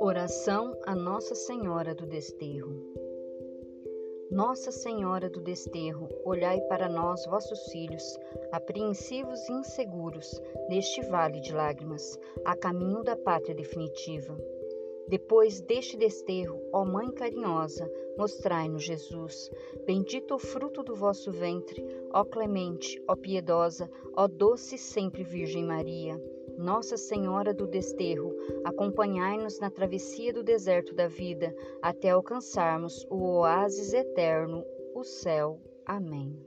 [0.00, 2.74] Oração a Nossa Senhora do Desterro.
[4.30, 8.18] Nossa Senhora do Desterro, olhai para nós, vossos filhos,
[8.50, 14.36] apreensivos e inseguros, neste vale de lágrimas, a caminho da pátria definitiva.
[15.08, 19.50] Depois deste desterro, ó Mãe carinhosa, mostrai-nos Jesus.
[19.86, 26.20] Bendito o fruto do vosso ventre, ó clemente, ó piedosa, ó doce sempre Virgem Maria.
[26.56, 28.34] Nossa Senhora do Desterro,
[28.64, 35.58] acompanhai-nos na travessia do deserto da vida, até alcançarmos o oásis eterno, o céu.
[35.86, 36.38] Amém.